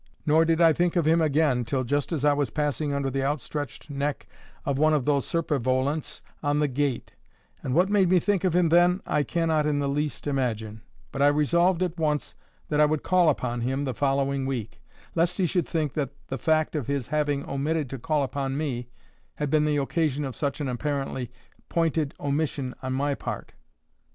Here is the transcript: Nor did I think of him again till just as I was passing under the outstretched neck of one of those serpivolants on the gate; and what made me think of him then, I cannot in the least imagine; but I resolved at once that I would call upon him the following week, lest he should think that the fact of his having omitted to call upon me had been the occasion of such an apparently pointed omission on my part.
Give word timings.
Nor 0.25 0.45
did 0.45 0.59
I 0.59 0.73
think 0.73 0.95
of 0.95 1.05
him 1.05 1.21
again 1.21 1.63
till 1.63 1.83
just 1.83 2.11
as 2.11 2.25
I 2.25 2.33
was 2.33 2.49
passing 2.49 2.91
under 2.91 3.11
the 3.11 3.21
outstretched 3.23 3.87
neck 3.91 4.25
of 4.65 4.79
one 4.79 4.95
of 4.95 5.05
those 5.05 5.27
serpivolants 5.27 6.23
on 6.41 6.57
the 6.57 6.67
gate; 6.67 7.13
and 7.61 7.75
what 7.75 7.87
made 7.87 8.09
me 8.09 8.19
think 8.19 8.43
of 8.43 8.55
him 8.55 8.69
then, 8.69 9.01
I 9.05 9.21
cannot 9.21 9.67
in 9.67 9.77
the 9.77 9.87
least 9.87 10.25
imagine; 10.25 10.81
but 11.11 11.21
I 11.21 11.27
resolved 11.27 11.83
at 11.83 11.99
once 11.99 12.33
that 12.69 12.79
I 12.81 12.85
would 12.85 13.03
call 13.03 13.29
upon 13.29 13.61
him 13.61 13.83
the 13.83 13.93
following 13.93 14.47
week, 14.47 14.81
lest 15.13 15.37
he 15.37 15.45
should 15.45 15.67
think 15.67 15.93
that 15.93 16.09
the 16.29 16.39
fact 16.39 16.75
of 16.75 16.87
his 16.87 17.09
having 17.09 17.47
omitted 17.47 17.87
to 17.91 17.99
call 17.99 18.23
upon 18.23 18.57
me 18.57 18.87
had 19.35 19.51
been 19.51 19.65
the 19.65 19.77
occasion 19.77 20.25
of 20.25 20.35
such 20.35 20.59
an 20.59 20.67
apparently 20.67 21.29
pointed 21.69 22.15
omission 22.19 22.73
on 22.81 22.93
my 22.93 23.13
part. 23.13 23.53